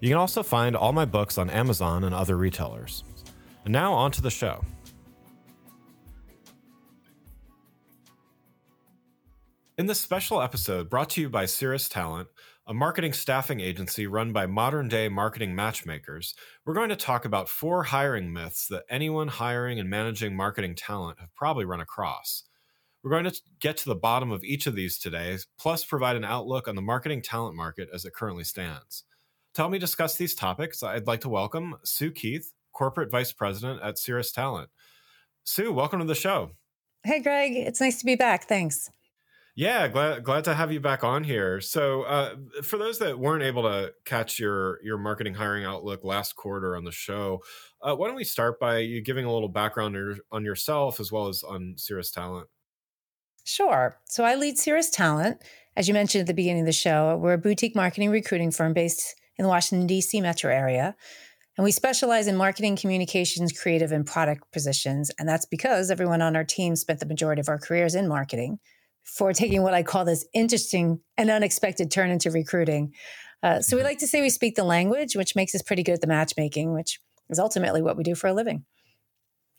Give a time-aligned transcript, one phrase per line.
[0.00, 3.04] You can also find all my books on Amazon and other retailers.
[3.64, 4.64] And now on to the show.
[9.76, 12.28] In this special episode brought to you by Ceres Talent,
[12.66, 17.48] a marketing staffing agency run by modern day marketing matchmakers, we're going to talk about
[17.48, 22.44] four hiring myths that anyone hiring and managing marketing talent have probably run across.
[23.02, 26.24] We're going to get to the bottom of each of these today, plus provide an
[26.24, 29.04] outlook on the marketing talent market as it currently stands.
[29.54, 33.82] To help me discuss these topics, I'd like to welcome Sue Keith, Corporate Vice President
[33.82, 34.70] at Ceres Talent.
[35.42, 36.52] Sue, welcome to the show.
[37.02, 37.56] Hey, Greg.
[37.56, 38.46] It's nice to be back.
[38.46, 38.90] Thanks.
[39.56, 41.60] Yeah, glad glad to have you back on here.
[41.60, 46.36] So, uh, for those that weren't able to catch your your marketing hiring outlook last
[46.36, 47.42] quarter on the show,
[47.82, 49.96] uh, why don't we start by you giving a little background
[50.30, 52.48] on yourself as well as on Ceres Talent?
[53.44, 53.98] Sure.
[54.04, 55.42] So, I lead Ceres Talent.
[55.76, 58.72] As you mentioned at the beginning of the show, we're a boutique marketing recruiting firm
[58.72, 60.20] based in the Washington D.C.
[60.20, 60.94] metro area.
[61.56, 65.10] And we specialize in marketing, communications, creative, and product positions.
[65.18, 68.58] And that's because everyone on our team spent the majority of our careers in marketing
[69.02, 72.92] for taking what I call this interesting and unexpected turn into recruiting.
[73.42, 73.88] Uh, so we mm-hmm.
[73.88, 76.74] like to say we speak the language, which makes us pretty good at the matchmaking,
[76.74, 78.66] which is ultimately what we do for a living.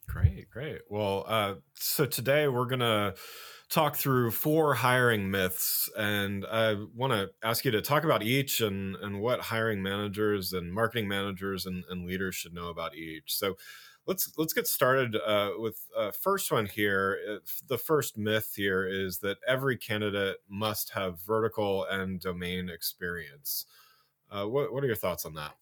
[0.08, 0.82] Great, great.
[0.92, 3.16] Well, uh, so today we're going to
[3.72, 8.62] talk through four hiring myths, and I want to ask you to talk about each
[8.62, 13.36] and, and what hiring managers and marketing managers and, and leaders should know about each.
[13.38, 13.58] So,
[14.08, 17.40] let's let's get started uh, with uh, first one here.
[17.68, 23.66] The first myth here is that every candidate must have vertical and domain experience.
[24.30, 25.56] Uh, what what are your thoughts on that?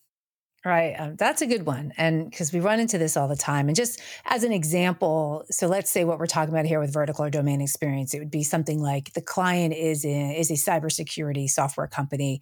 [0.65, 0.93] Right.
[0.99, 1.93] Um, that's a good one.
[1.95, 3.69] And because we run into this all the time.
[3.69, 7.23] And just as an example, so let's say what we're talking about here with vertical
[7.23, 11.49] or domain experience, it would be something like the client is in, is a cybersecurity
[11.49, 12.41] software company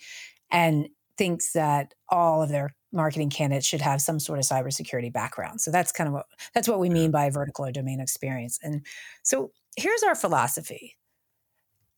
[0.49, 5.61] and thinks that all of their marketing candidates should have some sort of cybersecurity background.
[5.61, 6.25] So that's kind of what
[6.55, 8.57] that's what we mean by vertical or domain experience.
[8.63, 8.85] And
[9.23, 10.95] so here's our philosophy.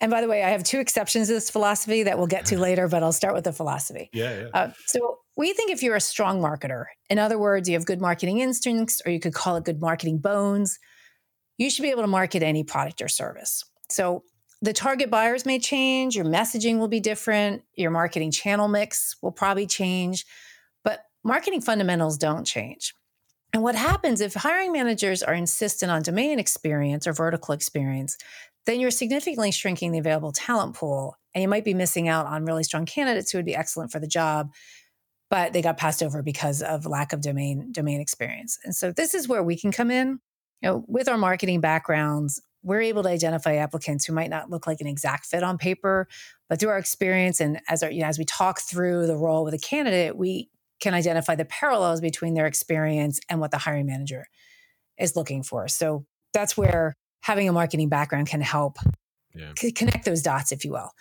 [0.01, 2.59] And by the way, I have two exceptions to this philosophy that we'll get to
[2.59, 4.09] later, but I'll start with the philosophy.
[4.13, 4.41] Yeah.
[4.41, 4.47] yeah.
[4.53, 8.01] Uh, so we think if you're a strong marketer, in other words, you have good
[8.01, 10.77] marketing instincts, or you could call it good marketing bones,
[11.57, 13.63] you should be able to market any product or service.
[13.89, 14.25] So
[14.61, 19.31] the target buyers may change, your messaging will be different, your marketing channel mix will
[19.31, 20.25] probably change,
[20.83, 22.93] but marketing fundamentals don't change.
[23.53, 28.17] And what happens if hiring managers are insistent on domain experience or vertical experience,
[28.65, 31.15] then you're significantly shrinking the available talent pool.
[31.33, 33.99] And you might be missing out on really strong candidates who would be excellent for
[33.99, 34.51] the job,
[35.29, 38.57] but they got passed over because of lack of domain domain experience.
[38.63, 40.19] And so this is where we can come in.
[40.61, 44.67] You know, with our marketing backgrounds, we're able to identify applicants who might not look
[44.67, 46.07] like an exact fit on paper,
[46.49, 49.45] but through our experience and as our, you know, as we talk through the role
[49.45, 50.49] with a candidate, we
[50.81, 54.25] can identify the parallels between their experience and what the hiring manager
[54.97, 55.67] is looking for.
[55.67, 58.77] So that's where having a marketing background can help
[59.33, 59.51] yeah.
[59.57, 60.91] c- connect those dots, if you will.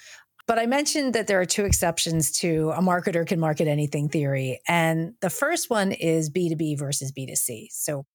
[0.49, 4.61] But I mentioned that there are two exceptions to a marketer can market anything theory.
[4.67, 7.69] And the first one is B2B versus B2C.
[7.71, 8.07] So,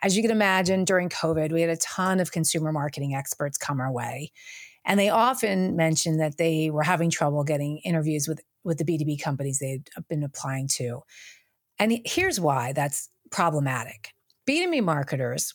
[0.00, 3.80] as you can imagine, during COVID, we had a ton of consumer marketing experts come
[3.80, 4.30] our way.
[4.86, 9.20] And they often mentioned that they were having trouble getting interviews with, with the B2B
[9.20, 11.00] companies they'd been applying to.
[11.78, 14.12] And here's why that's problematic.
[14.48, 15.54] B2B marketers,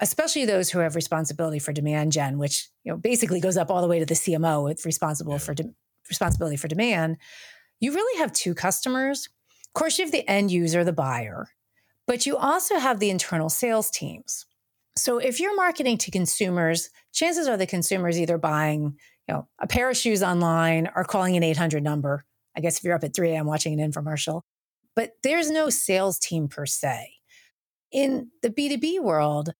[0.00, 3.82] especially those who have responsibility for demand gen, which you know basically goes up all
[3.82, 5.72] the way to the CMO with responsible for de-
[6.08, 7.18] responsibility for demand,
[7.78, 9.28] you really have two customers.
[9.68, 11.48] Of course, you have the end user, the buyer,
[12.06, 14.46] but you also have the internal sales teams.
[14.96, 18.96] So if you're marketing to consumers, chances are the consumers either buying,
[19.28, 22.24] you know, a pair of shoes online or calling an 800 number.
[22.56, 23.46] I guess if you're up at 3 a.m.
[23.46, 24.42] watching an infomercial,
[24.96, 27.12] but there's no sales team per se.
[27.92, 29.50] In the B2B world,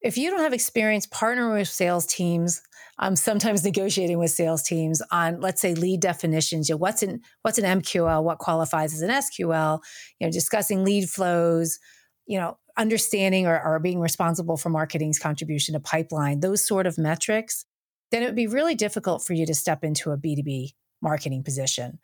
[0.00, 2.62] if you don't have experience partnering with sales teams,
[2.98, 6.68] I'm sometimes negotiating with sales teams on, let's say, lead definitions.
[6.68, 8.22] You know, what's an what's an MQL?
[8.22, 9.80] What qualifies as an SQL?
[10.18, 11.78] You know, discussing lead flows.
[12.26, 16.40] You know, understanding or, or being responsible for marketing's contribution to pipeline.
[16.40, 17.64] Those sort of metrics.
[18.10, 20.70] Then it would be really difficult for you to step into a B2B
[21.02, 21.98] marketing position.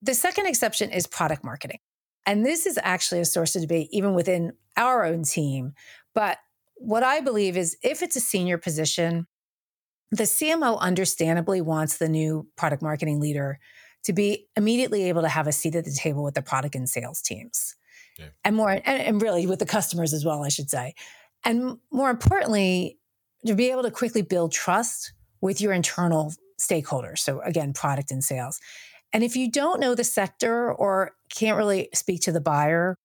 [0.00, 1.78] The second exception is product marketing.
[2.24, 5.72] And this is actually a source of debate even within our own team.
[6.14, 6.38] But
[6.84, 9.26] what I believe is if it's a senior position,
[10.10, 13.58] the CMO understandably wants the new product marketing leader
[14.04, 16.88] to be immediately able to have a seat at the table with the product and
[16.88, 17.76] sales teams.
[18.18, 18.26] Yeah.
[18.44, 20.94] And more, and, and really with the customers as well, I should say.
[21.44, 22.98] And more importantly,
[23.46, 27.18] to be able to quickly build trust with your internal stakeholders.
[27.18, 28.60] So again, product and sales.
[29.12, 32.96] And if you don't know the sector or can't really speak to the buyer,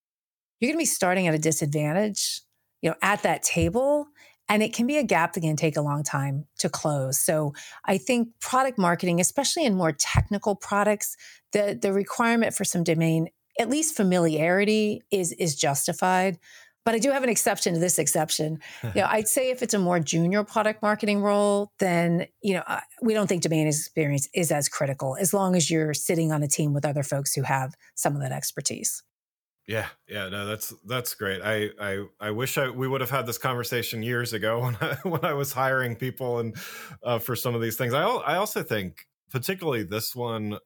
[0.59, 2.41] you're going to be starting at a disadvantage,
[2.81, 4.07] you know, at that table.
[4.50, 7.19] And it can be a gap that can take a long time to close.
[7.19, 7.53] So
[7.83, 11.18] I think product marketing, especially in more technical products,
[11.51, 13.27] the, the requirement for some domain,
[13.59, 16.39] at least familiarity is, is justified.
[16.88, 18.59] But I do have an exception to this exception.
[18.83, 22.63] you know, I'd say if it's a more junior product marketing role, then you know
[23.01, 26.47] we don't think domain experience is as critical as long as you're sitting on a
[26.47, 29.03] team with other folks who have some of that expertise.
[29.67, 31.41] Yeah, yeah, no, that's that's great.
[31.43, 34.95] I I I wish I we would have had this conversation years ago when I
[35.03, 36.55] when I was hiring people and
[37.03, 37.93] uh, for some of these things.
[37.93, 40.57] I I also think particularly this one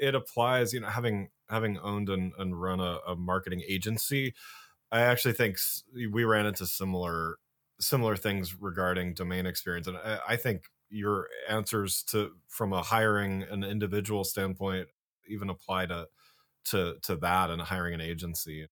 [0.00, 0.74] it applies.
[0.74, 4.34] You know, having having owned and, and run a, a marketing agency,
[4.92, 5.56] I actually think
[5.94, 7.38] we ran into similar
[7.80, 13.44] similar things regarding domain experience, and I, I think your answers to from a hiring
[13.44, 14.88] an individual standpoint
[15.28, 16.06] even apply to
[16.66, 18.66] to to that and hiring an agency.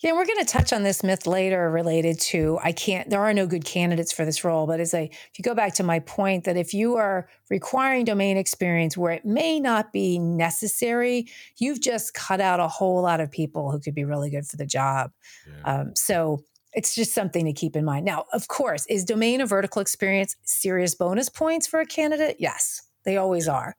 [0.00, 3.34] Yeah, we're going to touch on this myth later related to I can't, there are
[3.34, 4.64] no good candidates for this role.
[4.64, 8.04] But as I, if you go back to my point that if you are requiring
[8.04, 11.26] domain experience where it may not be necessary,
[11.56, 14.56] you've just cut out a whole lot of people who could be really good for
[14.56, 15.10] the job.
[15.48, 15.80] Yeah.
[15.80, 16.44] Um, so
[16.74, 18.04] it's just something to keep in mind.
[18.04, 22.36] Now, of course, is domain or vertical experience serious bonus points for a candidate?
[22.38, 23.74] Yes, they always are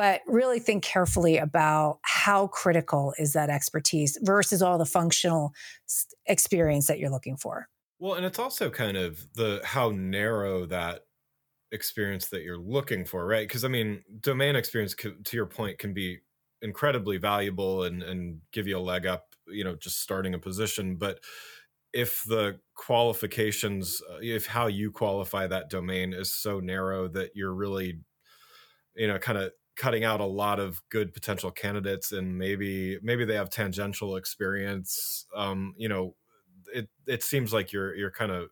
[0.00, 5.52] but really think carefully about how critical is that expertise versus all the functional
[6.24, 7.68] experience that you're looking for.
[7.98, 11.00] Well, and it's also kind of the how narrow that
[11.70, 13.46] experience that you're looking for, right?
[13.46, 16.20] Because I mean, domain experience, to your point, can be
[16.62, 20.96] incredibly valuable and and give you a leg up, you know, just starting a position.
[20.96, 21.20] But
[21.92, 27.52] if the qualifications, uh, if how you qualify that domain is so narrow that you're
[27.52, 28.00] really,
[28.96, 33.24] you know, kind of cutting out a lot of good potential candidates and maybe maybe
[33.24, 36.14] they have tangential experience um you know
[36.74, 38.50] it it seems like you're you're kind of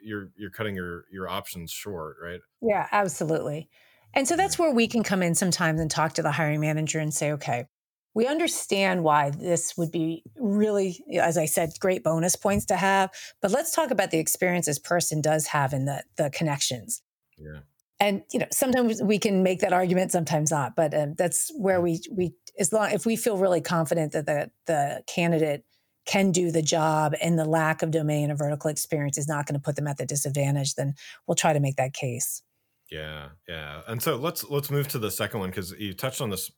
[0.00, 2.40] you're you're cutting your your options short right?
[2.62, 3.68] Yeah absolutely.
[4.14, 7.00] And so that's where we can come in sometimes and talk to the hiring manager
[7.00, 7.66] and say okay
[8.14, 13.10] we understand why this would be really as i said great bonus points to have
[13.42, 17.02] but let's talk about the experience this person does have and the the connections.
[17.36, 17.60] Yeah
[18.00, 21.80] and you know sometimes we can make that argument sometimes not but um, that's where
[21.80, 25.64] we we as long if we feel really confident that the the candidate
[26.06, 29.54] can do the job and the lack of domain or vertical experience is not going
[29.54, 30.94] to put them at the disadvantage then
[31.26, 32.42] we'll try to make that case.
[32.90, 33.82] Yeah yeah.
[33.86, 36.50] And so let's let's move to the second one because you touched on this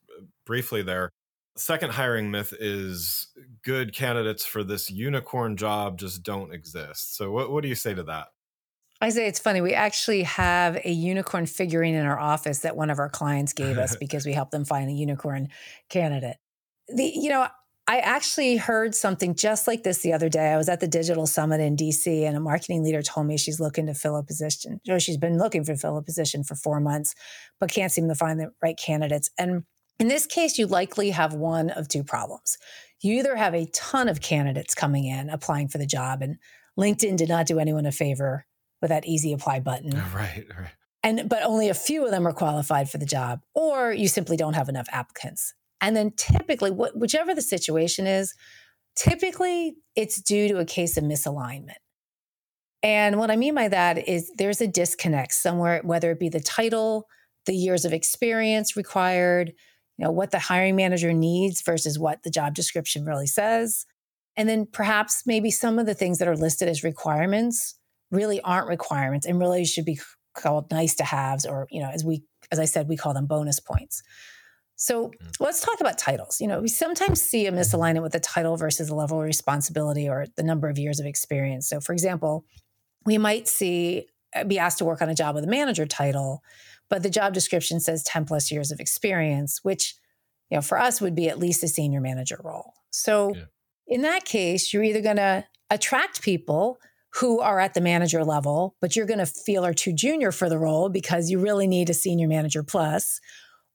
[0.46, 1.10] briefly there.
[1.54, 3.28] Second hiring myth is
[3.62, 7.14] good candidates for this unicorn job just don't exist.
[7.18, 8.28] So what, what do you say to that
[9.02, 9.60] I say it's funny.
[9.60, 13.76] We actually have a unicorn figurine in our office that one of our clients gave
[13.76, 15.48] us because we helped them find a unicorn
[15.88, 16.36] candidate.
[16.86, 17.48] The, you know,
[17.88, 20.52] I actually heard something just like this the other day.
[20.52, 23.58] I was at the digital summit in DC and a marketing leader told me she's
[23.58, 24.80] looking to fill a position.
[24.84, 27.16] You know, she's been looking for fill a position for four months,
[27.58, 29.30] but can't seem to find the right candidates.
[29.36, 29.64] And
[29.98, 32.56] in this case, you likely have one of two problems.
[33.00, 36.36] You either have a ton of candidates coming in applying for the job, and
[36.78, 38.46] LinkedIn did not do anyone a favor
[38.82, 39.92] with that easy apply button.
[40.14, 40.70] Right, right.
[41.04, 44.36] And but only a few of them are qualified for the job, or you simply
[44.36, 45.54] don't have enough applicants.
[45.80, 48.34] And then typically, wh- whichever the situation is,
[48.94, 51.76] Typically, it's due to a case of misalignment.
[52.82, 56.40] And what I mean by that is there's a disconnect somewhere, whether it be the
[56.40, 57.06] title,
[57.46, 59.52] the years of experience required,
[59.96, 63.86] you know, what the hiring manager needs versus what the job description really says.
[64.36, 67.76] And then perhaps maybe some of the things that are listed as requirements
[68.12, 69.98] really aren't requirements and really should be
[70.34, 73.26] called nice to haves or, you know, as we as I said, we call them
[73.26, 74.02] bonus points.
[74.76, 75.12] So mm.
[75.40, 76.40] let's talk about titles.
[76.40, 80.08] You know, we sometimes see a misalignment with the title versus the level of responsibility
[80.08, 81.68] or the number of years of experience.
[81.68, 82.44] So, for example,
[83.06, 86.42] we might see uh, be asked to work on a job with a manager title,
[86.90, 89.94] but the job description says 10 plus years of experience, which,
[90.50, 92.72] you know, for us would be at least a senior manager role.
[92.90, 93.42] So yeah.
[93.86, 96.78] in that case, you're either going to attract people
[97.16, 100.48] who are at the manager level, but you're going to feel are too junior for
[100.48, 103.20] the role because you really need a senior manager plus.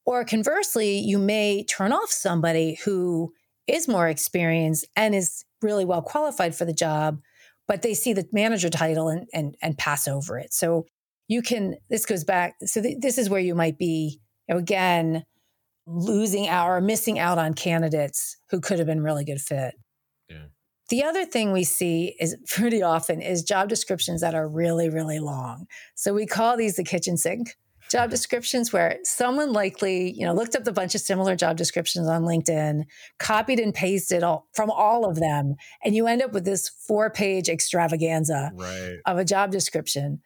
[0.06, 3.34] Or conversely, you may turn off somebody who
[3.67, 7.20] is more experienced and is really well qualified for the job
[7.67, 10.53] but they see the manager title and and, and pass over it.
[10.53, 10.86] So
[11.27, 12.56] you can this goes back.
[12.65, 15.24] So th- this is where you might be you know, again
[15.86, 19.75] losing out or missing out on candidates who could have been really good fit.
[20.89, 25.20] The other thing we see is pretty often is job descriptions that are really, really
[25.20, 25.67] long.
[25.96, 27.56] So we call these the kitchen sink
[27.89, 32.08] job descriptions where someone likely, you know, looked up a bunch of similar job descriptions
[32.08, 32.84] on LinkedIn,
[33.20, 37.50] copied and pasted all, from all of them, and you end up with this four-page
[37.50, 38.98] extravaganza right.
[39.06, 40.22] of a job description.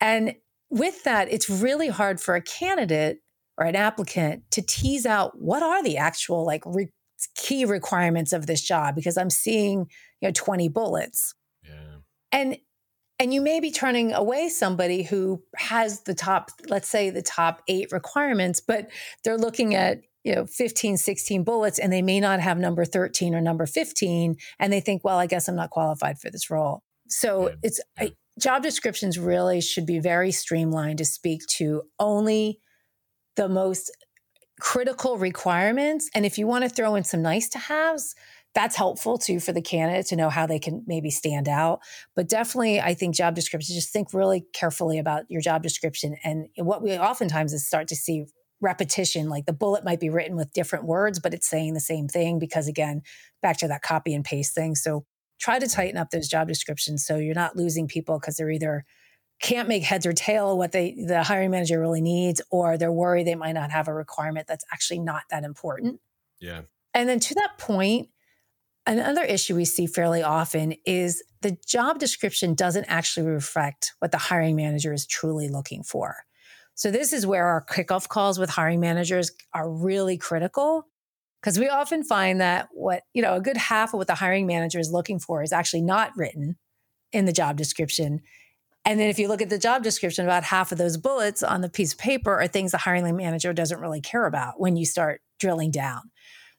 [0.00, 0.34] And
[0.70, 3.18] with that, it's really hard for a candidate
[3.58, 6.90] or an applicant to tease out what are the actual like re-
[7.34, 9.86] key requirements of this job because I'm seeing,
[10.20, 11.34] you know, 20 bullets.
[11.64, 11.96] Yeah.
[12.30, 12.58] And
[13.18, 17.62] and you may be turning away somebody who has the top let's say the top
[17.68, 18.90] 8 requirements but
[19.22, 23.34] they're looking at you know 15 16 bullets and they may not have number 13
[23.34, 26.82] or number 15 and they think well i guess i'm not qualified for this role
[27.08, 27.54] so yeah.
[27.62, 28.04] it's yeah.
[28.04, 32.58] I, job descriptions really should be very streamlined to speak to only
[33.36, 33.90] the most
[34.60, 38.14] critical requirements and if you want to throw in some nice to haves
[38.54, 41.80] that's helpful too for the candidate to know how they can maybe stand out.
[42.14, 46.16] But definitely, I think job descriptions, just think really carefully about your job description.
[46.22, 48.26] And what we oftentimes is start to see
[48.60, 52.08] repetition, like the bullet might be written with different words, but it's saying the same
[52.08, 53.02] thing because, again,
[53.40, 54.74] back to that copy and paste thing.
[54.74, 55.04] So
[55.40, 58.84] try to tighten up those job descriptions so you're not losing people because they're either
[59.42, 63.26] can't make heads or tail what they the hiring manager really needs or they're worried
[63.26, 66.00] they might not have a requirement that's actually not that important.
[66.40, 66.62] Yeah.
[66.94, 68.08] And then to that point,
[68.84, 74.18] Another issue we see fairly often is the job description doesn't actually reflect what the
[74.18, 76.16] hiring manager is truly looking for.
[76.74, 80.88] So, this is where our kickoff calls with hiring managers are really critical
[81.40, 84.46] because we often find that what, you know, a good half of what the hiring
[84.48, 86.56] manager is looking for is actually not written
[87.12, 88.20] in the job description.
[88.84, 91.60] And then if you look at the job description, about half of those bullets on
[91.60, 94.84] the piece of paper are things the hiring manager doesn't really care about when you
[94.84, 96.10] start drilling down.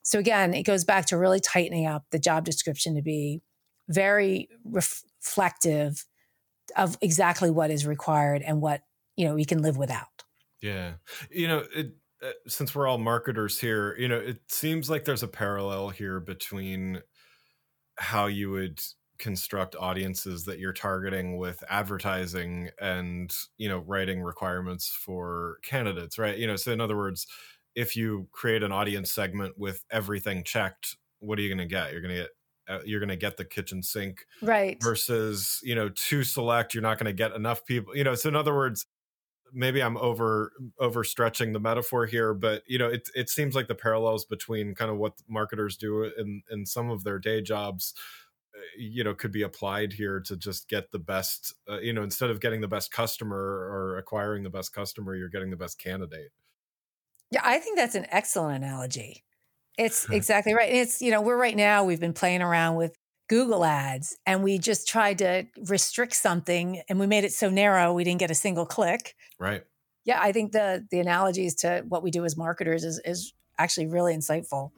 [0.03, 3.41] So again, it goes back to really tightening up the job description to be
[3.89, 6.05] very reflective
[6.77, 8.81] of exactly what is required and what
[9.15, 10.23] you know we can live without.
[10.61, 10.93] Yeah,
[11.29, 15.23] you know, it, uh, since we're all marketers here, you know, it seems like there's
[15.23, 17.01] a parallel here between
[17.97, 18.81] how you would
[19.23, 26.37] construct audiences that you're targeting with advertising and you know writing requirements for candidates right
[26.37, 27.25] you know so in other words
[27.75, 31.91] if you create an audience segment with everything checked, what are you going to get?
[31.91, 32.29] You're going to get
[32.69, 36.81] uh, you're going to get the kitchen sink right versus you know too select you're
[36.81, 38.85] not going to get enough people you know so in other words
[39.51, 43.75] maybe i'm over overstretching the metaphor here but you know it, it seems like the
[43.75, 47.93] parallels between kind of what marketers do in in some of their day jobs
[48.77, 52.29] you know could be applied here to just get the best uh, you know instead
[52.29, 56.31] of getting the best customer or acquiring the best customer you're getting the best candidate
[57.33, 59.23] yeah, I think that's an excellent analogy.
[59.75, 60.69] It's exactly right.
[60.69, 62.95] And it's, you know, we're right now, we've been playing around with
[63.27, 67.91] Google ads and we just tried to restrict something and we made it so narrow
[67.91, 69.15] we didn't get a single click.
[69.39, 69.63] Right.
[70.05, 73.87] Yeah, I think the the analogies to what we do as marketers is is actually
[73.87, 74.71] really insightful.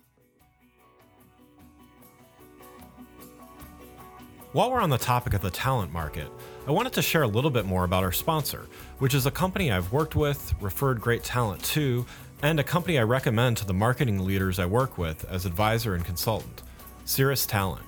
[4.56, 6.30] While we're on the topic of the talent market,
[6.66, 8.68] I wanted to share a little bit more about our sponsor,
[9.00, 12.06] which is a company I've worked with, referred great talent to,
[12.42, 16.06] and a company I recommend to the marketing leaders I work with as advisor and
[16.06, 16.64] consultant,
[17.04, 17.84] Ceres Talent.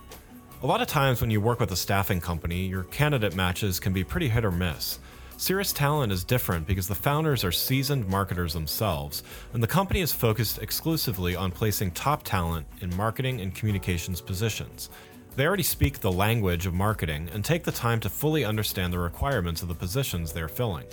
[0.61, 3.93] A lot of times when you work with a staffing company, your candidate matches can
[3.93, 4.99] be pretty hit or miss.
[5.37, 10.11] Ceres Talent is different because the founders are seasoned marketers themselves, and the company is
[10.11, 14.89] focused exclusively on placing top talent in marketing and communications positions.
[15.37, 18.97] They already speak the language of marketing and take the time to fully understand the
[18.97, 20.87] requirements of the positions they're filling.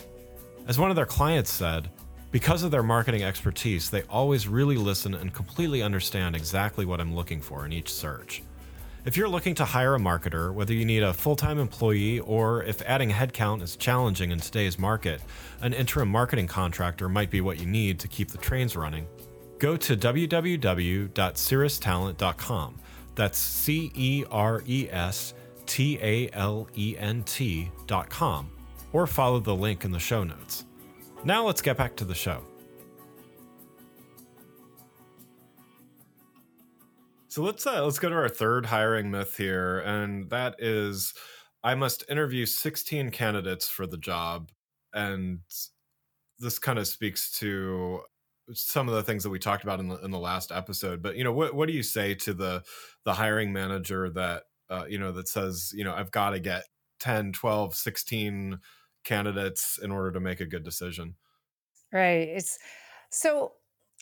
[0.69, 1.89] As one of their clients said,
[2.31, 7.17] because of their marketing expertise, they always really listen and completely understand exactly what I'm
[7.17, 8.43] looking for in each search.
[9.07, 12.63] If you're looking to hire a marketer, whether you need a full time employee or
[12.65, 15.23] if adding headcount is challenging in today's market,
[15.63, 19.07] an interim marketing contractor might be what you need to keep the trains running.
[19.59, 22.81] Go to www.cerestalent.com.
[23.15, 25.35] That's C E R E S
[25.67, 28.51] T A L E N T.com,
[28.93, 30.65] or follow the link in the show notes.
[31.25, 32.45] Now let's get back to the show.
[37.29, 41.15] So let's uh, let's go to our third hiring myth here, and that is
[41.65, 44.53] I must interview 16 candidates for the job,
[44.93, 45.41] and
[46.39, 48.03] this kind of speaks to
[48.53, 51.03] some of the things that we talked about in the in the last episode.
[51.03, 52.63] But you know, what what do you say to the
[53.05, 56.65] the hiring manager that uh, you know that says you know I've got to get
[57.01, 58.59] 10, 12, 16
[59.05, 61.15] candidates in order to make a good decision?
[61.93, 62.29] Right.
[62.29, 62.59] It's
[63.11, 63.53] so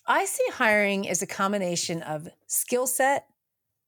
[0.07, 3.27] I see hiring as a combination of skill set,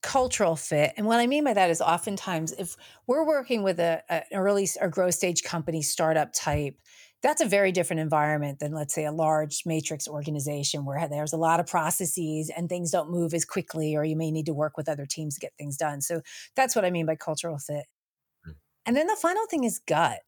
[0.02, 0.92] cultural fit.
[0.96, 4.68] And what I mean by that is oftentimes if we're working with a, an early
[4.80, 6.76] or growth stage company, startup type,
[7.24, 11.38] that's a very different environment than let's say a large matrix organization where there's a
[11.38, 14.76] lot of processes and things don't move as quickly or you may need to work
[14.76, 16.20] with other teams to get things done so
[16.54, 17.86] that's what i mean by cultural fit
[18.46, 18.54] mm.
[18.84, 20.20] and then the final thing is gut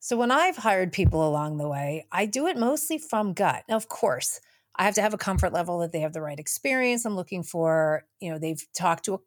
[0.00, 3.76] so when i've hired people along the way i do it mostly from gut now
[3.76, 4.40] of course
[4.74, 7.42] I have to have a comfort level that they have the right experience I'm looking
[7.42, 8.06] for.
[8.20, 9.18] You know, they've talked to, a,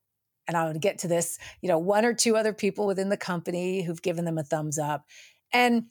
[0.47, 3.15] and I would get to this, you know, one or two other people within the
[3.15, 5.05] company who've given them a thumbs up.
[5.53, 5.85] And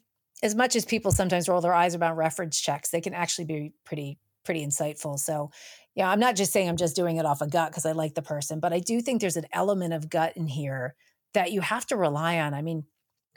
[0.44, 3.72] as much as people sometimes roll their eyes about reference checks, they can actually be
[3.84, 5.18] pretty, pretty insightful.
[5.18, 5.50] So,
[5.94, 7.92] yeah, I'm not just saying I'm just doing it off a of gut because I
[7.92, 10.94] like the person, but I do think there's an element of gut in here
[11.32, 12.52] that you have to rely on.
[12.52, 12.84] I mean,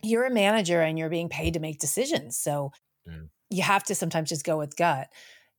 [0.04, 2.38] you're a manager and you're being paid to make decisions.
[2.38, 2.74] So
[3.08, 3.30] mm.
[3.50, 5.08] you have to sometimes just go with gut.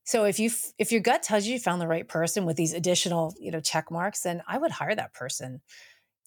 [0.04, 2.74] So if you if your gut tells you you found the right person with these
[2.74, 5.60] additional, you know, check marks, then I would hire that person.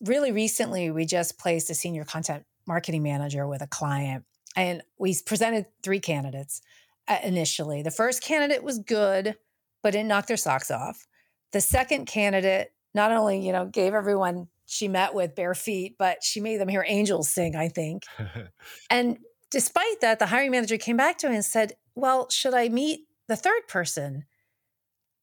[0.03, 5.15] Really recently, we just placed a senior content marketing manager with a client and we
[5.25, 6.61] presented three candidates
[7.07, 7.81] uh, initially.
[7.81, 9.37] The first candidate was good,
[9.81, 11.07] but didn't knock their socks off.
[11.51, 16.23] The second candidate not only, you know, gave everyone she met with bare feet, but
[16.23, 18.03] she made them hear angels sing, I think.
[18.89, 19.17] and
[19.49, 23.01] despite that, the hiring manager came back to me and said, Well, should I meet
[23.27, 24.25] the third person?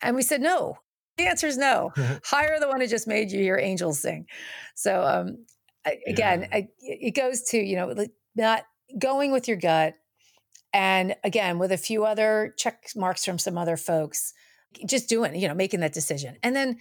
[0.01, 0.79] And we said, no.
[1.17, 1.93] The answer is no.
[2.25, 4.27] Hire the one who just made you hear angels sing.
[4.75, 5.45] So, um,
[5.85, 6.57] I, again, yeah.
[6.57, 8.65] I, it goes to, you know, not
[8.97, 9.95] going with your gut.
[10.73, 14.35] And again, with a few other check marks from some other folks,
[14.87, 16.37] just doing, you know, making that decision.
[16.43, 16.79] And then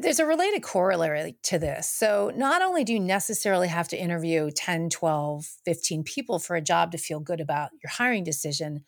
[0.00, 1.88] there's a related corollary to this.
[1.88, 6.60] So, not only do you necessarily have to interview 10, 12, 15 people for a
[6.60, 8.84] job to feel good about your hiring decision,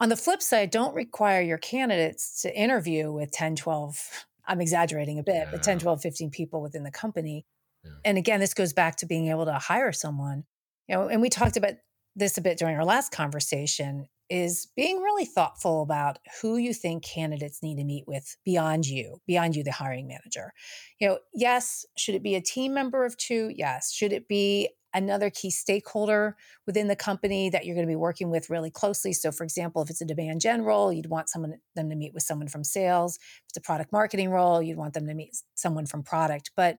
[0.00, 5.18] on the flip side, don't require your candidates to interview with 10, 12, I'm exaggerating
[5.18, 5.48] a bit, yeah.
[5.50, 7.46] but 10, 12, 15 people within the company.
[7.82, 7.90] Yeah.
[8.04, 10.44] And again, this goes back to being able to hire someone.
[10.88, 11.74] You know, and we talked about
[12.16, 17.04] this a bit during our last conversation is being really thoughtful about who you think
[17.04, 20.52] candidates need to meet with beyond you, beyond you, the hiring manager.
[20.98, 23.52] You know, yes, should it be a team member of two?
[23.54, 23.92] Yes.
[23.92, 28.30] Should it be another key stakeholder within the company that you're going to be working
[28.30, 29.12] with really closely.
[29.12, 32.14] So, for example, if it's a demand gen role, you'd want someone them to meet
[32.14, 33.16] with someone from sales.
[33.16, 36.52] If it's a product marketing role, you'd want them to meet someone from product.
[36.56, 36.76] But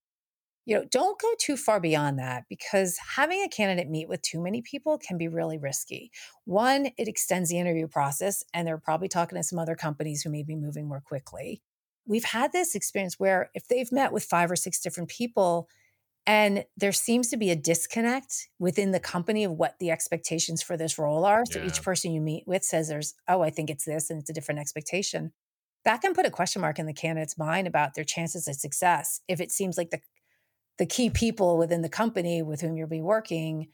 [0.65, 4.41] you know, don't go too far beyond that because having a candidate meet with too
[4.41, 6.11] many people can be really risky.
[6.45, 10.31] One, it extends the interview process, and they're probably talking to some other companies who
[10.31, 11.61] may be moving more quickly.
[12.07, 15.69] We've had this experience where if they've met with five or six different people,
[16.27, 20.75] and there seems to be a disconnect within the company of what the expectations for
[20.75, 21.43] this role are.
[21.45, 21.67] So yeah.
[21.67, 24.33] each person you meet with says there's, oh, I think it's this and it's a
[24.33, 25.33] different expectation.
[25.83, 29.21] That can put a question mark in the candidate's mind about their chances of success
[29.27, 29.99] if it seems like the
[30.77, 33.67] the key people within the company with whom you'll be working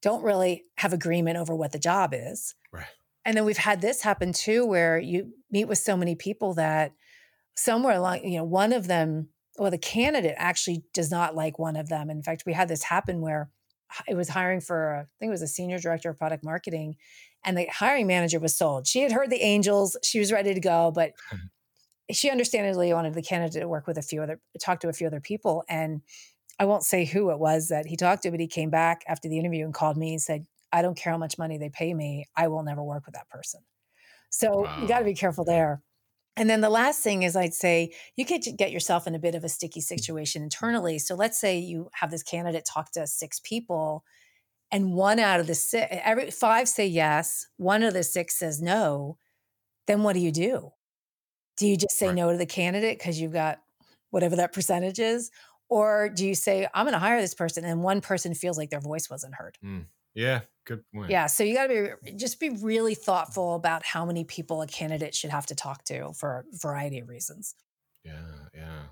[0.00, 2.54] don't really have agreement over what the job is.
[2.72, 2.86] Right.
[3.24, 6.92] And then we've had this happen too, where you meet with so many people that
[7.56, 11.76] somewhere along, you know, one of them well, the candidate actually does not like one
[11.76, 12.10] of them.
[12.10, 13.50] In fact, we had this happen where
[14.06, 16.96] it was hiring for, I think it was a senior director of product marketing,
[17.44, 18.86] and the hiring manager was sold.
[18.86, 21.12] She had heard the angels, she was ready to go, but
[22.12, 25.06] she understandably wanted the candidate to work with a few other, talk to a few
[25.06, 25.64] other people.
[25.68, 26.02] And
[26.58, 29.28] I won't say who it was that he talked to, but he came back after
[29.28, 31.94] the interview and called me and said, I don't care how much money they pay
[31.94, 33.60] me, I will never work with that person.
[34.30, 34.74] So Wow.
[34.76, 35.82] you got to be careful there.
[36.36, 39.34] And then the last thing is I'd say you could get yourself in a bit
[39.34, 40.98] of a sticky situation internally.
[40.98, 44.04] So let's say you have this candidate talk to six people
[44.70, 48.62] and one out of the six, every five say yes, one of the six says
[48.62, 49.18] no.
[49.86, 50.70] Then what do you do?
[51.56, 52.16] Do you just say Right.
[52.16, 53.60] no to the candidate because you've got
[54.10, 55.30] whatever that percentage is?
[55.68, 58.70] Or do you say, I'm going to hire this person and one person feels like
[58.70, 59.58] their voice wasn't heard?
[60.14, 61.10] Yeah, good point.
[61.10, 61.26] Yeah.
[61.26, 65.14] So you got to be just be really thoughtful about how many people a candidate
[65.14, 67.54] should have to talk to for a variety of reasons.
[68.04, 68.12] Yeah,
[68.54, 68.82] yeah.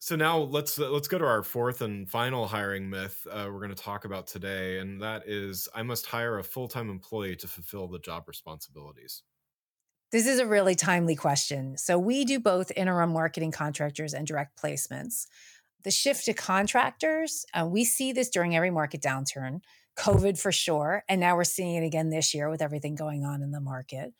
[0.00, 3.60] So now let's uh, let's go to our fourth and final hiring myth uh, we're
[3.60, 7.36] going to talk about today, and that is I must hire a full time employee
[7.36, 9.22] to fulfill the job responsibilities.
[10.10, 11.78] This is a really timely question.
[11.78, 15.26] So we do both interim marketing contractors and direct placements.
[15.84, 19.60] The shift to contractors, uh, we see this during every market downturn,
[19.96, 23.42] COVID for sure, and now we're seeing it again this year with everything going on
[23.42, 24.14] in the market.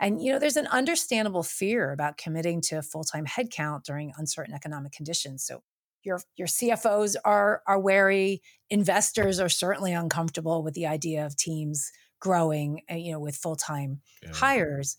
[0.00, 4.54] And you know, there's an understandable fear about committing to a full-time headcount during uncertain
[4.54, 5.44] economic conditions.
[5.44, 5.62] So
[6.02, 11.92] your your CFOs are are wary, investors are certainly uncomfortable with the idea of teams
[12.18, 14.30] growing, uh, you know, with full-time Yeah.
[14.34, 14.96] hires.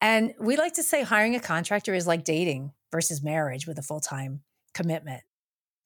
[0.00, 3.82] And we like to say hiring a contractor is like dating versus marriage with a
[3.82, 4.42] full time
[4.74, 5.22] commitment.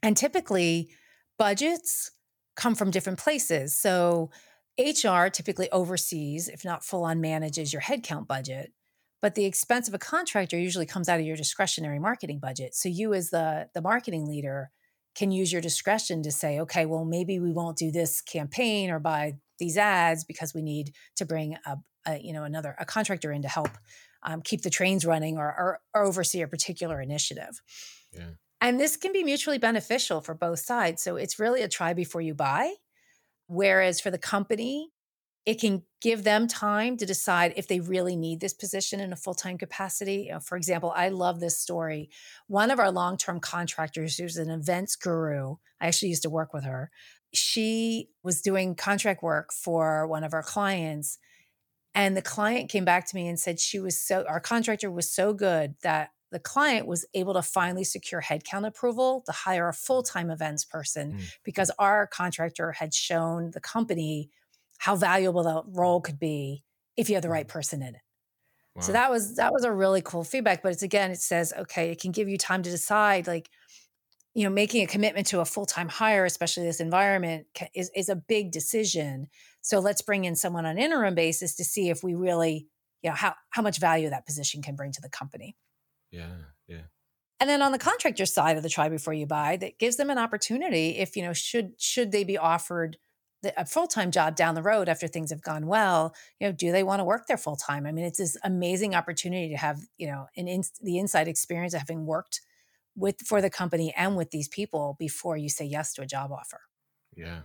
[0.02, 0.90] And typically,
[1.38, 2.10] budgets
[2.56, 3.76] come from different places.
[3.76, 4.30] So,
[4.78, 8.72] HR typically oversees, if not full on manages, your headcount budget.
[9.20, 12.74] But the expense of a contractor usually comes out of your discretionary marketing budget.
[12.74, 14.70] So, you as the, the marketing leader
[15.14, 18.98] can use your discretion to say, okay, well, maybe we won't do this campaign or
[18.98, 23.30] buy these ads because we need to bring a, a you know another a contractor
[23.30, 23.68] in to help
[24.24, 27.60] um, keep the trains running or, or, or oversee a particular initiative.
[28.12, 28.30] Yeah.
[28.62, 31.03] And this can be mutually beneficial for both sides.
[31.03, 32.75] So it's really a try before you buy.
[33.48, 34.90] Whereas for the company,
[35.44, 39.16] it can give them time to decide if they really need this position in a
[39.16, 40.27] full time capacity.
[40.27, 42.09] You know, for example, I love this story.
[42.46, 46.55] One of our long term contractors, who's an events guru, I actually used to work
[46.55, 46.92] with her.
[47.35, 51.18] She was doing contract work for one of our clients.
[51.96, 55.11] And the client came back to me and said she was so, our contractor was
[55.12, 59.73] so good that the client was able to finally secure headcount approval to hire a
[59.75, 61.23] full time events person Mm.
[61.45, 64.31] because our contractor had shown the company
[64.79, 66.64] how valuable the role could be
[66.97, 68.01] if you have the right person in it.
[68.81, 70.62] So that was that was a really cool feedback.
[70.62, 73.51] But it's again, it says, okay, it can give you time to decide, like,
[74.35, 78.09] you know, making a commitment to a full time hire, especially this environment, is is
[78.09, 79.29] a big decision.
[79.61, 82.66] So let's bring in someone on interim basis to see if we really,
[83.03, 85.55] you know, how how much value that position can bring to the company.
[86.12, 86.35] Yeah,
[86.68, 86.83] yeah.
[87.40, 90.11] And then on the contractor side of the try before you buy, that gives them
[90.11, 92.98] an opportunity if you know should should they be offered
[93.42, 96.53] the, a full time job down the road after things have gone well, you know,
[96.53, 97.85] do they want to work there full time?
[97.85, 101.75] I mean, it's this amazing opportunity to have you know an in, the inside experience
[101.75, 102.42] of having worked
[102.94, 106.31] with for the company and with these people before you say yes to a job
[106.31, 106.61] offer.
[107.16, 107.40] Yeah.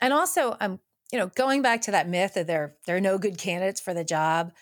[0.00, 0.80] And also, um,
[1.12, 3.94] you know, going back to that myth that there there are no good candidates for
[3.94, 4.52] the job,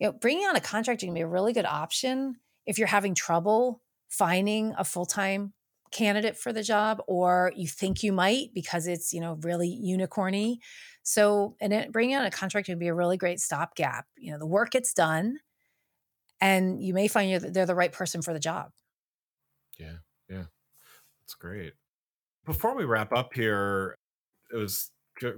[0.00, 3.14] you know, bringing on a contractor can be a really good option if you're having
[3.14, 5.52] trouble finding a full time
[5.92, 10.58] candidate for the job, or you think you might because it's you know really unicorny.
[11.02, 14.06] So, and it, bringing on a contractor would be a really great stopgap.
[14.16, 15.38] You know, the work gets done,
[16.40, 18.72] and you may find you're, they're the right person for the job.
[19.78, 19.98] Yeah,
[20.28, 20.44] yeah,
[21.22, 21.74] that's great.
[22.44, 23.96] Before we wrap up here,
[24.52, 24.90] it was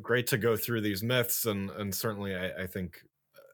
[0.03, 3.03] great to go through these myths, and and certainly I, I think,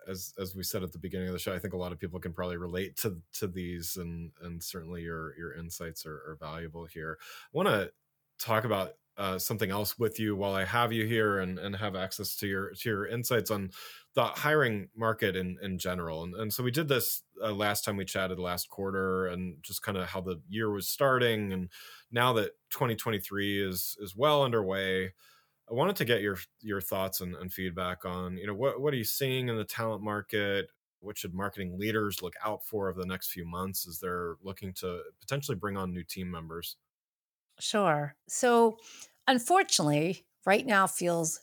[0.08, 1.98] as as we said at the beginning of the show, I think a lot of
[1.98, 6.38] people can probably relate to to these, and and certainly your your insights are, are
[6.40, 7.18] valuable here.
[7.20, 7.90] I want to
[8.38, 11.94] talk about uh, something else with you while I have you here and and have
[11.94, 13.70] access to your to your insights on
[14.14, 16.24] the hiring market in in general.
[16.24, 19.82] And and so we did this uh, last time we chatted last quarter, and just
[19.82, 21.70] kind of how the year was starting, and
[22.10, 25.12] now that 2023 is is well underway.
[25.70, 28.92] I wanted to get your your thoughts and, and feedback on you know what what
[28.92, 30.66] are you seeing in the talent market?
[31.00, 34.72] What should marketing leaders look out for over the next few months as they're looking
[34.74, 36.76] to potentially bring on new team members?
[37.60, 38.16] Sure.
[38.26, 38.78] So,
[39.28, 41.40] unfortunately, right now feels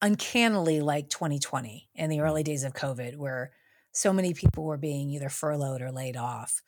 [0.00, 2.24] uncannily like 2020 in the mm-hmm.
[2.24, 3.52] early days of COVID, where
[3.92, 6.62] so many people were being either furloughed or laid off.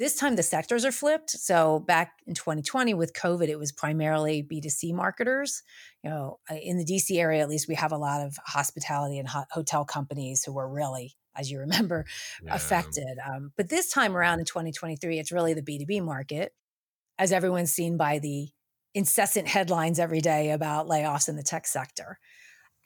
[0.00, 1.28] This time the sectors are flipped.
[1.28, 5.62] So back in 2020 with COVID, it was primarily B2C marketers.
[6.02, 9.28] You know, in the DC area, at least, we have a lot of hospitality and
[9.28, 12.06] ho- hotel companies who were really, as you remember,
[12.42, 12.54] Yeah.
[12.54, 13.18] affected.
[13.22, 16.54] Um, but this time around in 2023, it's really the B2B market,
[17.18, 18.48] as everyone's seen by the
[18.94, 22.18] incessant headlines every day about layoffs in the tech sector.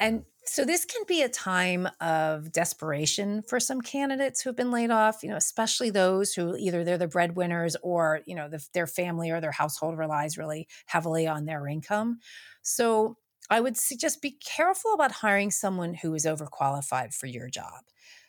[0.00, 4.70] And so this can be a time of desperation for some candidates who have been
[4.70, 8.66] laid off, you know, especially those who either they're the breadwinners or, you know, the,
[8.74, 12.18] their family or their household relies really heavily on their income.
[12.62, 13.16] So
[13.50, 17.84] I would suggest be careful about hiring someone who is overqualified for your job.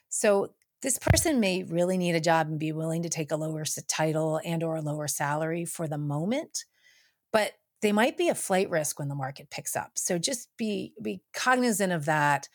[0.08, 3.64] So this person may really need a job and be willing to take a lower
[3.88, 6.64] title and or a lower salary for the moment,
[7.32, 7.52] but
[7.82, 9.92] they might be a flight risk when the market picks up.
[9.94, 12.48] So just be be cognizant of that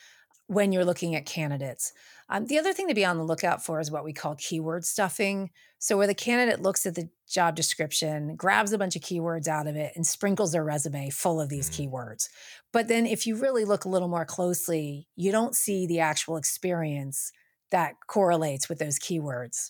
[0.48, 1.94] when you're looking at candidates.
[2.28, 4.84] Um, the other thing to be on the lookout for is what we call keyword
[4.84, 5.50] stuffing.
[5.80, 9.68] So where the candidate looks at the job description, grabs a bunch of keywords out
[9.68, 11.90] of it, and sprinkles their resume full of these mm-hmm.
[11.96, 12.28] keywords.
[12.74, 16.36] But then if you really look a little more closely, you don't see the actual
[16.36, 17.32] experience
[17.72, 19.70] that correlates with those keywords.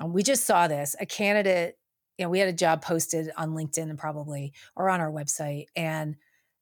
[0.00, 0.96] Um, we just saw this.
[0.98, 1.76] A candidate
[2.18, 5.66] you know, we had a job posted on LinkedIn and probably or on our website.
[5.74, 6.16] And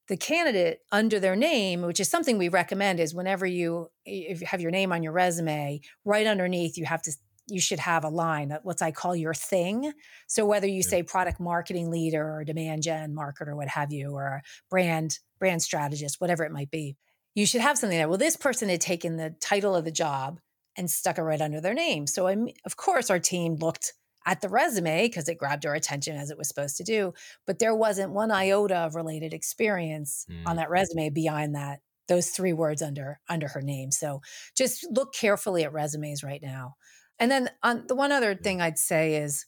[0.09, 4.47] the candidate under their name, which is something we recommend, is whenever you if you
[4.47, 7.13] have your name on your resume, right underneath you have to
[7.47, 9.93] you should have a line what I call your thing.
[10.27, 10.89] So whether you mm.
[10.89, 16.21] say product marketing leader or demand gen marketer, what have you, or brand brand strategist,
[16.21, 16.97] whatever it might be,
[17.35, 18.09] you should have something there.
[18.09, 20.41] Well, this person had taken the title of the job
[20.77, 22.07] and stuck it right under their name.
[22.07, 23.95] So I'm, of course, our team looked
[24.27, 27.13] at the resume because it grabbed our attention as it was supposed to do.
[27.47, 30.47] But there wasn't one iota of related experience mm.
[30.47, 31.81] on that resume beyond that
[32.11, 33.91] those three words under under her name.
[33.93, 34.21] So
[34.57, 36.75] just look carefully at resumes right now.
[37.21, 39.47] And then on the one other thing I'd say is,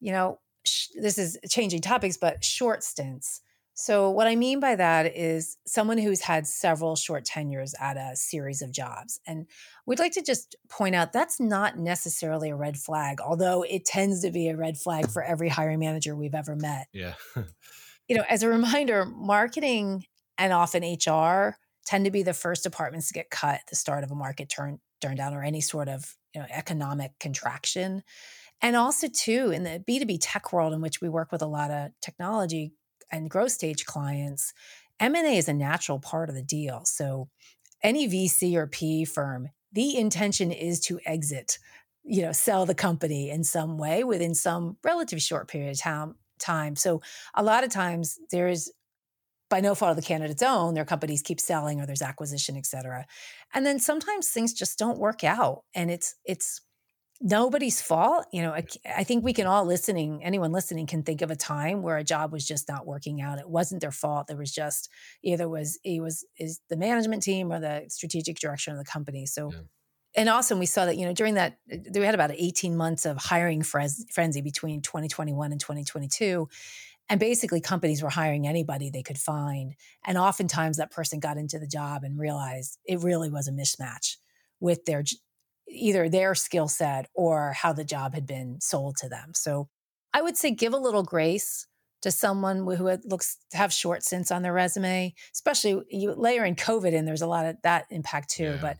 [0.00, 3.40] you know, sh- this is changing topics, but short stints.
[3.78, 8.16] So, what I mean by that is someone who's had several short tenures at a
[8.16, 9.20] series of jobs.
[9.26, 9.46] And
[9.84, 14.22] we'd like to just point out that's not necessarily a red flag, although it tends
[14.22, 16.86] to be a red flag for every hiring manager we've ever met.
[16.94, 17.16] Yeah.
[18.08, 20.06] you know, as a reminder, marketing
[20.38, 24.04] and often HR tend to be the first departments to get cut at the start
[24.04, 28.02] of a market turn turn down or any sort of you know economic contraction.
[28.62, 31.70] And also too in the B2B tech world in which we work with a lot
[31.70, 32.72] of technology
[33.10, 34.52] and growth stage clients,
[35.00, 36.82] M&A is a natural part of the deal.
[36.84, 37.28] So
[37.82, 41.58] any VC or PE firm, the intention is to exit,
[42.02, 46.14] you know, sell the company in some way within some relatively short period of time.
[46.38, 46.76] Time.
[46.76, 47.00] So
[47.34, 48.70] a lot of times there is
[49.48, 52.66] by no fault of the candidate's own, their companies keep selling or there's acquisition, et
[52.66, 53.06] cetera.
[53.54, 55.62] And then sometimes things just don't work out.
[55.74, 56.60] And it's it's
[57.20, 58.26] nobody's fault.
[58.32, 58.64] You know, I,
[58.96, 62.04] I, think we can all listening, anyone listening can think of a time where a
[62.04, 63.38] job was just not working out.
[63.38, 64.26] It wasn't their fault.
[64.26, 64.88] There was just
[65.22, 69.26] either was it was is the management team or the strategic direction of the company.
[69.26, 69.50] So.
[69.52, 69.60] Yeah.
[70.18, 73.04] And also, we saw that you know during that uh, we had about 18 months
[73.04, 76.48] of hiring frenzy between 2021 and 2022,
[77.10, 79.74] and basically companies were hiring anybody they could find.
[80.06, 84.16] And oftentimes, that person got into the job and realized it really was a mismatch
[84.58, 85.04] with their
[85.68, 89.32] either their skill set or how the job had been sold to them.
[89.34, 89.68] So
[90.14, 91.66] I would say give a little grace
[92.02, 96.54] to someone who looks to have short stints on their resume, especially you layer in
[96.54, 98.44] COVID and there's a lot of that impact too.
[98.44, 98.58] Yeah.
[98.60, 98.78] But,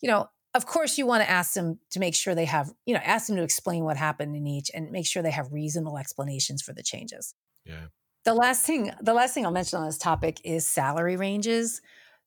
[0.00, 2.94] you know, of course you want to ask them to make sure they have, you
[2.94, 5.98] know, ask them to explain what happened in each and make sure they have reasonable
[5.98, 7.34] explanations for the changes.
[7.64, 7.86] Yeah.
[8.24, 11.80] The last thing, the last thing I'll mention on this topic is salary ranges.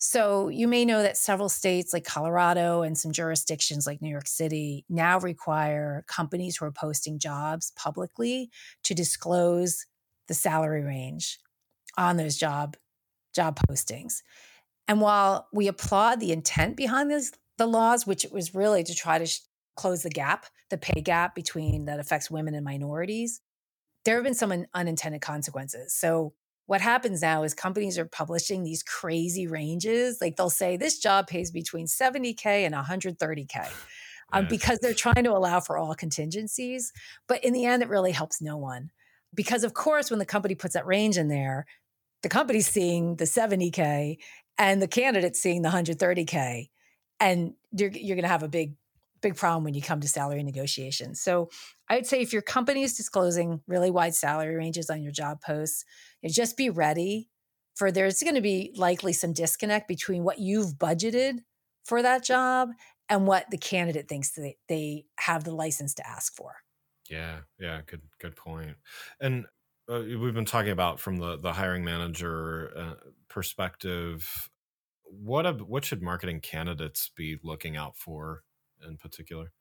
[0.03, 4.25] So you may know that several states like Colorado and some jurisdictions like New York
[4.25, 8.49] City now require companies who are posting jobs publicly
[8.81, 9.85] to disclose
[10.27, 11.37] the salary range
[11.99, 12.77] on those job
[13.35, 14.23] job postings.
[14.87, 19.19] And while we applaud the intent behind this, the laws, which was really to try
[19.19, 19.41] to sh-
[19.75, 23.39] close the gap, the pay gap between that affects women and minorities,
[24.03, 25.93] there have been some un- unintended consequences.
[25.93, 26.33] So
[26.71, 30.21] what happens now is companies are publishing these crazy ranges.
[30.21, 33.69] Like they'll say this job pays between 70K and 130K.
[34.31, 36.93] Um, because they're trying to allow for all contingencies.
[37.27, 38.89] But in the end, it really helps no one.
[39.35, 41.65] Because, of course, when the company puts that range in there,
[42.23, 44.19] the company's seeing the 70K
[44.57, 46.69] and the candidate's seeing the 130K.
[47.19, 48.75] And you're, you're going to have a big,
[49.21, 51.21] big problem when you come to salary negotiations.
[51.21, 51.49] So
[51.89, 55.41] I would say if your company is disclosing really wide salary ranges on your job
[55.41, 55.85] posts,
[56.21, 57.29] you know, just be ready
[57.75, 61.39] for there's going to be likely some disconnect between what you've budgeted
[61.83, 62.69] for that job
[63.09, 66.53] and what the candidate thinks that they have the license to ask for.
[67.09, 68.77] Yeah, yeah, good good point.
[69.19, 69.45] And
[69.89, 72.93] uh, we've been talking about from the the hiring manager uh,
[73.29, 74.49] perspective.
[75.03, 78.43] What a, what should marketing candidates be looking out for
[78.87, 79.51] in particular?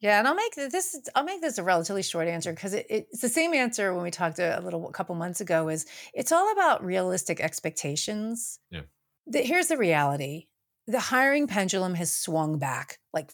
[0.00, 1.08] Yeah, and I'll make this.
[1.14, 4.10] I'll make this a relatively short answer because it, it's the same answer when we
[4.10, 5.68] talked a, a little a couple months ago.
[5.68, 8.58] Is it's all about realistic expectations.
[8.70, 8.82] Yeah.
[9.26, 10.48] the, here's the reality
[10.86, 13.32] the hiring pendulum has swung back like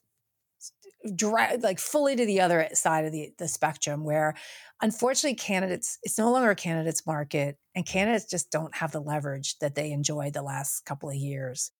[1.14, 4.34] dra- like fully to the other side of the, the spectrum where
[4.80, 9.58] unfortunately candidates it's no longer a candidates market and candidates just don't have the leverage
[9.58, 11.70] that they enjoyed the last couple of years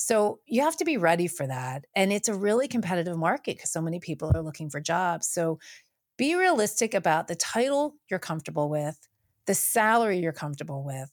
[0.00, 3.70] so you have to be ready for that and it's a really competitive market because
[3.70, 5.58] so many people are looking for jobs so
[6.16, 9.08] be realistic about the title you're comfortable with
[9.46, 11.10] the salary you're comfortable with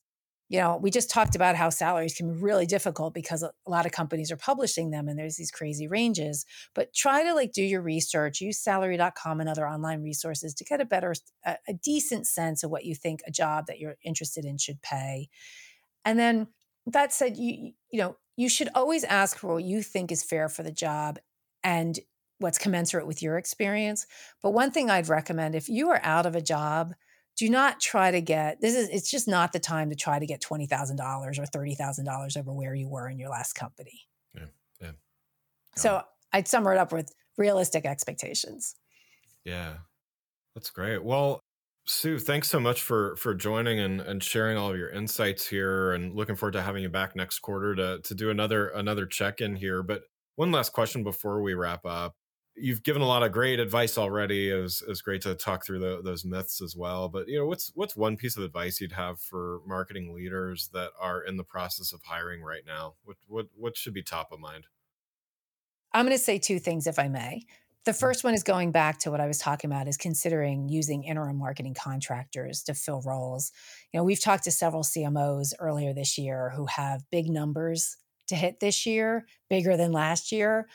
[0.47, 3.87] you know, we just talked about how salaries can be really difficult because a lot
[3.87, 6.45] of companies are publishing them and there's these crazy ranges.
[6.75, 10.81] But try to like do your research, use salary.com and other online resources to get
[10.81, 14.45] a better, a, a decent sense of what you think a job that you're interested
[14.45, 15.29] in should pay.
[16.03, 16.47] And then
[16.87, 20.49] that said, you, you know, you should always ask for what you think is fair
[20.49, 21.19] for the job
[21.63, 21.99] and
[22.39, 24.05] what's commensurate with your experience.
[24.43, 26.93] But one thing I'd recommend if you are out of a job,
[27.37, 30.25] do not try to get this is it's just not the time to try to
[30.25, 34.01] get $20,000 or $30,000 over where you were in your last company.
[34.33, 34.45] Yeah.
[34.81, 34.91] Yeah.
[35.75, 38.75] So I'd sum it up with realistic expectations.
[39.43, 39.73] Yeah.
[40.55, 41.03] That's great.
[41.03, 41.41] Well,
[41.87, 45.93] Sue, thanks so much for for joining and, and sharing all of your insights here
[45.93, 49.55] and looking forward to having you back next quarter to to do another another check-in
[49.55, 49.83] here.
[49.83, 50.03] But
[50.35, 52.15] one last question before we wrap up
[52.55, 54.49] you've given a lot of great advice already.
[54.49, 57.09] It was, it was great to talk through the, those myths as well.
[57.09, 60.91] But you know, what's what's one piece of advice you'd have for marketing leaders that
[60.99, 62.95] are in the process of hiring right now?
[63.03, 64.65] What what what should be top of mind?
[65.93, 67.45] I'm going to say two things, if I may.
[67.85, 71.03] The first one is going back to what I was talking about is considering using
[71.03, 73.51] interim marketing contractors to fill roles.
[73.93, 78.35] You know, we've talked to several CMOs earlier this year who have big numbers to
[78.35, 80.67] hit this year, bigger than last year,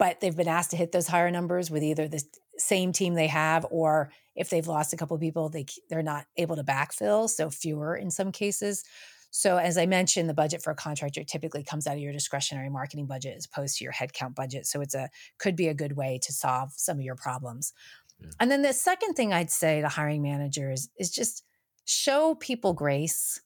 [0.00, 2.24] but they've been asked to hit those higher numbers with either the
[2.58, 6.26] same team they have or if they've lost a couple of people they they're not
[6.36, 8.84] able to backfill so fewer in some cases
[9.32, 12.70] so as i mentioned the budget for a contractor typically comes out of your discretionary
[12.70, 15.96] marketing budget as opposed to your headcount budget so it's a could be a good
[15.96, 17.72] way to solve some of your problems
[18.20, 18.28] yeah.
[18.38, 21.44] and then the second thing i'd say to hiring managers is just
[21.84, 23.40] show people grace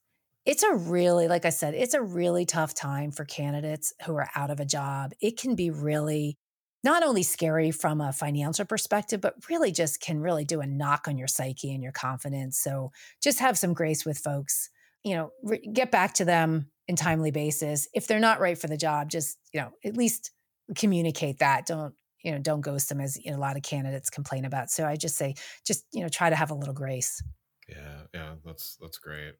[0.46, 4.31] it's a really, like I said, it's a really tough time for candidates who are
[4.37, 5.12] out of a job.
[5.20, 6.38] It can be really
[6.85, 11.09] not only scary from a financial perspective, but really just can really do a knock
[11.09, 12.59] on your psyche and your confidence.
[12.59, 14.70] So just have some grace with folks,
[15.07, 17.87] you know, re- get back to them in timely basis.
[17.95, 20.33] If they're not right for the job, just, you know, at least
[20.77, 21.64] communicate that.
[21.64, 24.69] Don't, you know, don't ghost them as you know, a lot of candidates complain about.
[24.69, 27.23] So I just say, just, you know, try to have a little grace.
[27.69, 28.01] Yeah.
[28.12, 28.35] Yeah.
[28.45, 29.35] That's, that's great.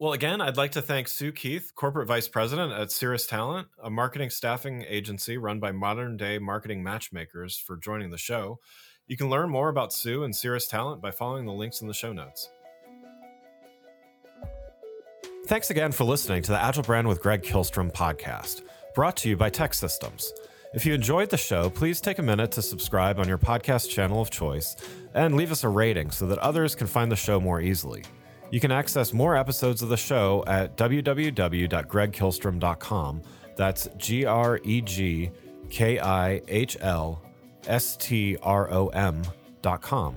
[0.00, 3.90] Well, again, I'd like to thank Sue Keith, Corporate Vice President at Ceres Talent, a
[3.90, 8.58] marketing staffing agency run by modern day marketing matchmakers, for joining the show.
[9.06, 11.94] You can learn more about Sue and Ceres Talent by following the links in the
[11.94, 12.50] show notes.
[15.46, 18.62] Thanks again for listening to the Agile Brand with Greg Kihlstrom podcast,
[18.94, 20.30] brought to you by TEKsystems.
[20.72, 24.22] If you enjoyed the show, please take a minute to subscribe on your podcast channel
[24.22, 24.74] of choice
[25.12, 28.04] and leave us a rating so that others can find the show more easily.
[28.50, 33.22] You can access more episodes of the show at www.gregkihlstrom.com.
[33.56, 35.30] That's G R E G
[35.68, 37.22] K I H L
[37.66, 40.16] S T R O M.com.